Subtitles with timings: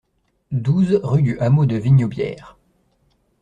[0.55, 2.57] douze rue du Hameau de Vignaubière